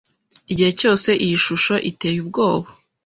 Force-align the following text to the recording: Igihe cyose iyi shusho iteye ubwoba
Igihe 0.51 0.71
cyose 0.79 1.09
iyi 1.25 1.37
shusho 1.45 1.75
iteye 1.89 2.17
ubwoba 2.23 2.69